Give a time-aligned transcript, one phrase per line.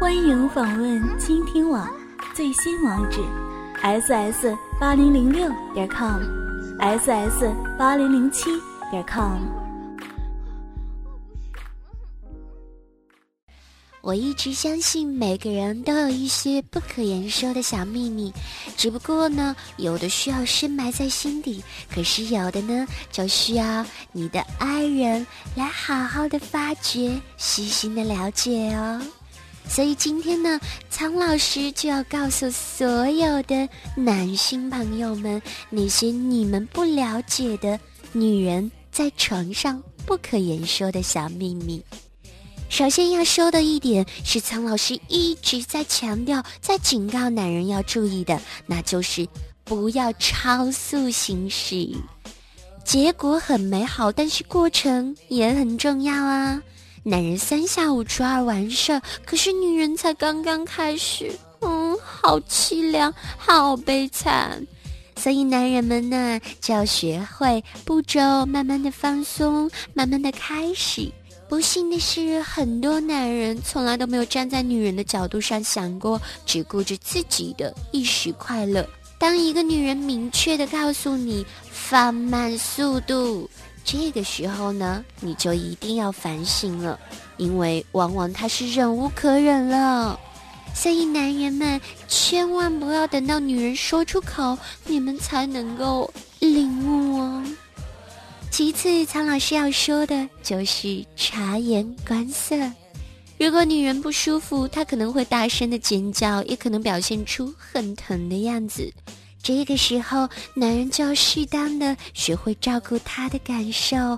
[0.00, 1.88] 欢迎访问倾听网
[2.34, 3.20] 最新网址
[3.82, 8.50] ：ss 八零零六点 com，ss 八零零七
[8.90, 9.38] 点 com。
[14.00, 18.32] 我一直相信每个人都有一些不可言说的小秘密，
[18.76, 25.24] 只不过呢，有的需要深埋在心底，可是有的呢，就需要你的爱人
[25.54, 29.00] 来好好的发掘、细心的了解哦。
[29.68, 30.60] 所以今天呢，
[30.90, 37.78] 苍老师就要告诉所有的男性朋友们，那些你们不了解的
[38.12, 41.82] 女人在床上不可言说的小秘密。
[42.68, 49.26] 首先要说的一点是，苍老师一直在强调、在警告男人要注意的，那就是
[49.64, 51.88] 不要超速行驶。
[52.84, 56.62] 结果很美好，但是过程也很重要啊。
[57.04, 64.64] 男人三下五除二完事儿，可是女人才刚刚开始，嗯，好凄凉，好悲惨。
[65.16, 71.10] 所以男人们呢，就要学会步骤，慢慢的放松，慢慢的开始。
[71.48, 78.88] 不幸的是，很多男人从来都没有站在女人的角度上想过，只顾着自己的一时快乐。
[79.18, 83.48] 当一个女人明确的告诉你放慢速度，
[83.84, 86.98] 这个时候呢，你就一定要反省了，
[87.36, 90.18] 因为往往他是忍无可忍了。
[90.74, 97.44] 所以男人们千万不要等到女人说出口，你们才能够领悟哦。
[98.50, 102.56] 其次，苍老师要说的就是察言观色。
[103.38, 108.92] 如果女人不舒服，她可能会大声的尖叫，也可能表现出很疼的样子。
[109.42, 114.16] 这个时候，男人就要适当的学会照顾她的感受。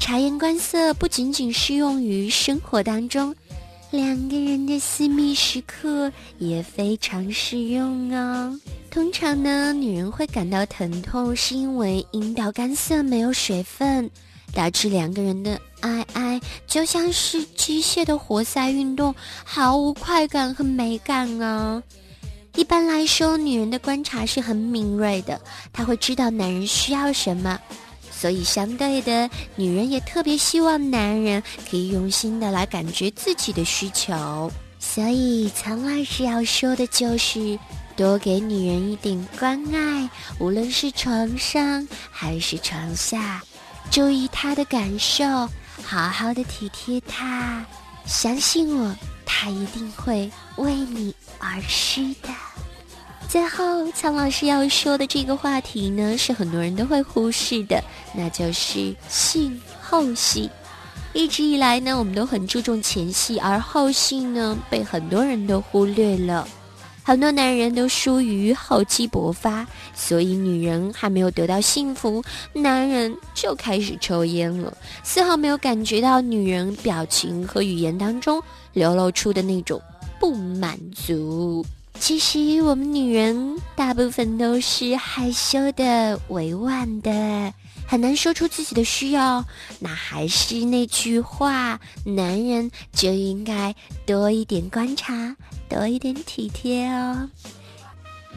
[0.00, 3.34] 察言观色不仅仅适用于生活当中，
[3.90, 8.58] 两个人的私密时刻也非常适用哦。
[8.90, 14.10] 通常呢，女人会感到疼痛，是因为阴道干涩没有水分，
[14.54, 19.14] 导致两个人的爱爱就像是机械的活塞运动，
[19.44, 21.82] 毫无快感和美感啊。
[22.58, 25.40] 一般来说，女人的观察是很敏锐的，
[25.72, 27.56] 她会知道男人需要什么，
[28.10, 34.50] 所以相对的，女人也特别希望男人可以用心的来感觉自己的需求。
[34.80, 37.56] 所以，苍老师要说的就是。
[37.94, 40.08] 多给女人一点关爱，
[40.38, 43.42] 无论是床上还是床下，
[43.90, 45.24] 注意她的感受，
[45.82, 47.64] 好好的体贴她。
[48.04, 48.94] 相信我，
[49.40, 52.28] 他一定会为你而湿的。
[53.28, 57.80] 最后，苍老师要说的这个话题呢，是很多人都会忽视的，
[58.12, 60.50] 那就是性后戏。
[61.12, 66.48] 一直以来呢，我们都很注重前戏，而后戏呢，被很多人都忽略了。
[67.04, 72.22] 很多男人都疏于厚积薄发，所以女人还没有得到幸福，
[72.52, 78.42] 男人就开始抽烟了，丝毫没有感觉到女人表情和语言当中
[78.78, 79.82] 流露出的那种
[80.18, 81.66] 不满足。
[82.00, 87.52] 其实我们女人大部分都是害羞的、委婉的。
[87.90, 89.42] 很难说出自己的需要，
[89.78, 93.74] 那还是那句话，男人就应该
[94.04, 95.34] 多一点观察，
[95.70, 97.28] 多一点体贴哦。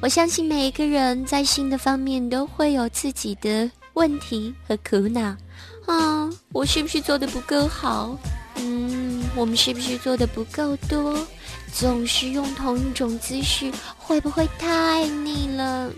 [0.00, 5.36] 我相信每一个人在性的方面都会有自己的问题和苦恼。
[5.84, 8.18] 啊，我是不是做的不够好？
[8.56, 9.03] 嗯，
[9.36, 11.26] 我们是不是做的不够多？
[11.72, 15.90] 总是用同一种姿势，会不会太腻了？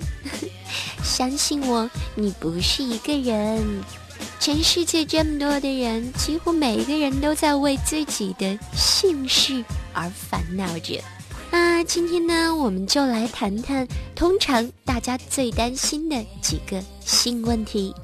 [1.04, 3.62] 相信我，你不是一个人。
[4.40, 11.02] 全世界这么多的人，几乎每一个人都在为自己的姓氏而烦恼着。
[11.50, 17.94] 那今天呢，我们就来谈谈通常大家最担心的几个性问题。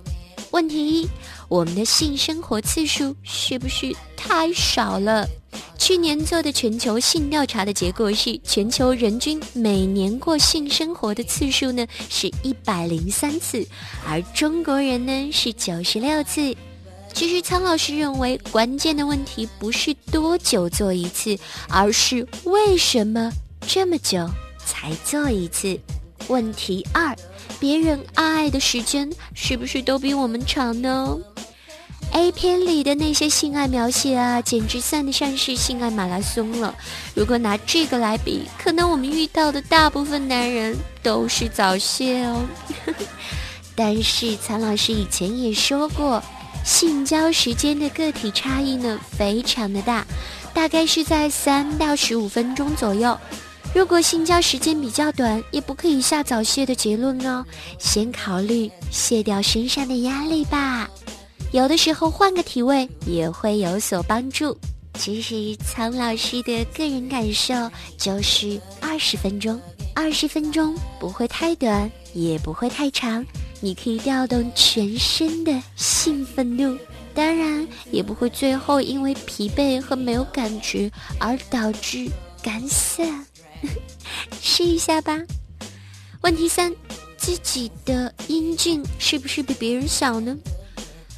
[0.53, 1.09] 问题一：
[1.49, 5.27] 我们的性生活次数是不是太少了？
[5.79, 13.67] 去年做的全球性调查的结果是，全球人均每年过性生活的次数呢是一百零三次，
[14.07, 16.55] 而中国人呢是九十六次。
[17.15, 21.37] 其实苍老师认为，关键的问题不是多久做一次，
[21.71, 23.33] 而是为什么
[23.67, 24.29] 这么久
[24.67, 25.79] 才做一次。
[26.29, 27.17] 问题二，
[27.59, 31.17] 别人爱的时间是不是都比我们长呢
[32.13, 36.75] ？A 片里的那些性爱描写啊，简直算得上是性爱马拉松了。
[37.15, 42.43] 如果拿这个来比，可能我们遇到的大部分男人都是早泄哦。
[43.75, 46.23] 但是苍老师以前也说过，
[46.65, 50.07] 性交时间的个体差异呢非常的大。
[50.55, 53.19] 大概是在三到十五分钟左右。
[53.75, 57.45] 如果性交时间比较短，也不可以下早泄的结论哦。
[57.79, 60.89] 先考虑卸掉身上的压力吧。
[61.53, 64.57] 有的时候换个体位也会有所帮助。
[64.95, 67.55] 其实苍老师的个人感受
[67.97, 69.59] 就是二十分钟，
[69.95, 73.25] 二十分钟不会太短，也不会太长。
[73.61, 76.77] 你可以调动全身的兴奋度，
[77.15, 82.07] 当然也不会最后因为疲惫和没有感觉而导致
[82.43, 83.03] 干涩。
[84.43, 85.19] 试一下吧。
[86.23, 86.73] 问题三：
[87.17, 90.37] 自己的阴茎是不是比别人小呢？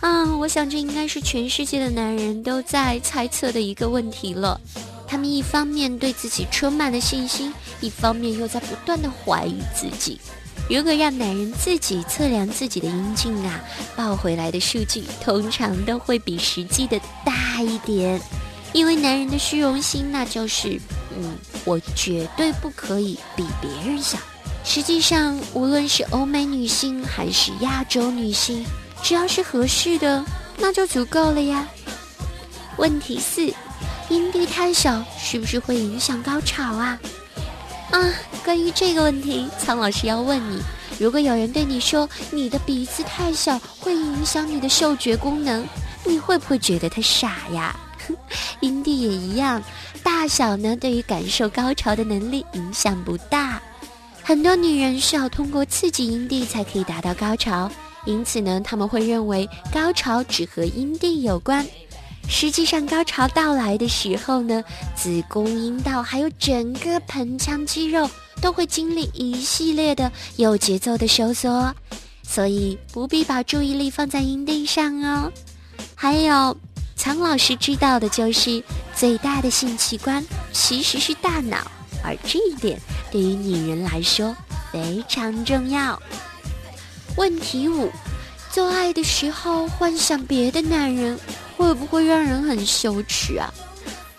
[0.00, 4.60] 啊，我想这应该是全世界的男人都在猜测的一个问题了。
[5.06, 10.20] 他们一方面对自己充满了信心，一方面又在不断的怀疑自己。
[10.68, 13.62] 如果让男人自己测量自己的阴茎啊，
[13.94, 18.20] 报回来的数据通常都会比实际的大一点。
[18.72, 20.80] 因为男人的虚荣心，那就是，
[21.16, 24.18] 嗯，我绝对不可以比别人小。
[24.64, 28.64] 实际上，无论是欧美女性还是亚洲女性，
[29.02, 30.24] 只要是合适的，
[30.56, 31.66] 那就足够了呀。
[32.78, 33.52] 问题四，
[34.08, 36.98] 阴蒂太小是不是会影响高潮啊？
[37.90, 38.00] 啊，
[38.44, 40.60] 关于这个问题，苍老师要问你：
[40.98, 45.64] 如果有人对你说你的鼻子太小会影响你的嗅觉功能，
[46.04, 47.76] 你会不会觉得他傻呀？
[48.60, 49.62] 阴蒂也一样，
[50.02, 53.60] 大小呢对于感受高潮的能力影响不大。
[54.22, 57.70] 很多女人需要通过刺激阴蒂才可以达到高潮，
[58.06, 61.66] 因此呢，他们会认为高潮只和阴蒂有关。
[62.26, 64.64] 实际上，高潮到来的时候呢，
[64.96, 68.08] 子宫、阴道还有整个盆腔肌肉
[68.40, 71.74] 都会经历一系列的有节奏的收缩，
[72.22, 75.30] 所以不必把注意力放在阴蒂上哦。
[75.94, 76.56] 还有。
[77.04, 78.64] 苍老师知道的就是，
[78.96, 80.24] 最大的性器官
[80.54, 81.58] 其实是大脑，
[82.02, 82.80] 而这一点
[83.12, 84.34] 对于女人来说
[84.72, 86.00] 非常重要。
[87.18, 87.92] 问题五：
[88.50, 91.20] 做爱的时候幻想别的男人，
[91.58, 93.52] 会不会让人很羞耻啊？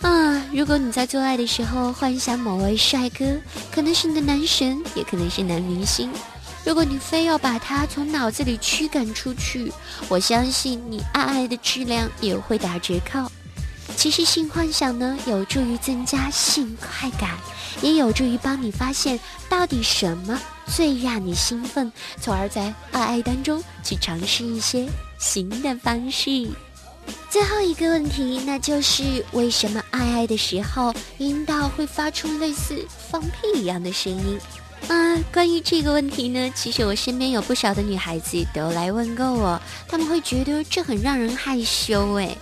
[0.02, 3.24] 啊，如果你在做爱的时候幻想某位帅哥，
[3.72, 6.08] 可能是你的男神，也可能是男明星。
[6.66, 9.72] 如果你非要把它从脑子里驱赶出去，
[10.08, 13.30] 我相信你爱爱的质量也会打折扣。
[13.96, 17.38] 其实性幻想呢，有助于增加性快感，
[17.82, 19.18] 也有助于帮你发现
[19.48, 21.90] 到底什么最让你兴奋，
[22.20, 24.88] 从而在爱爱当中去尝试一些
[25.20, 26.50] 新的方式。
[27.30, 34.36] 最后一个问题，那就是为什么爱爱的时候阴道会发出类似放屁一样的声音？
[34.88, 42.36] 啊，关于这个问题呢，其实我身边有不少的女孩子都来问过我，她们会觉得这很让人害羞诶。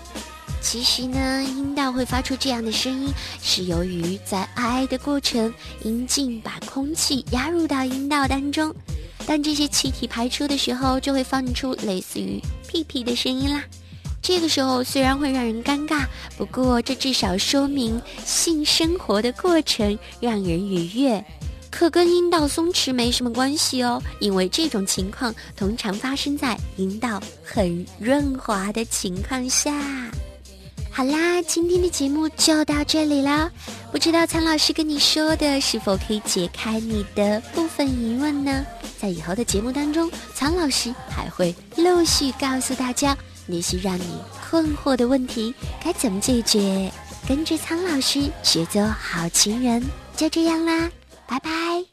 [0.61, 5.53] 其实呢，阴道会发出这样的声音，是由于在爱爱的过程，
[5.83, 8.75] 阴茎把空气压入到阴道当中，
[9.27, 13.63] 当这些气体排出的时候，就会放出类似于屁屁的声音啦。
[14.23, 16.07] 这个时候虽然会让人尴尬，
[16.39, 21.23] 不过这至少说明性生活的过程让人愉悦。
[21.75, 29.75] 可跟阴道松弛没什么关系哦，因为这种情况通常发生在阴道很润滑的情况下。
[30.89, 33.51] 好啦，今天的节目就到这里啦，
[33.91, 38.65] 不知道苍老师跟你说的是否可以解开你的部分疑问呢？
[38.97, 44.17] 在以后的节目当中，苍老师还会陆续告诉大家那些让你
[44.49, 45.53] 困惑的问题
[45.83, 46.89] 该怎么解决。
[47.27, 49.83] 跟着苍老师学做好情人，
[50.17, 50.89] 就这样啦。
[51.35, 51.85] 拜拜。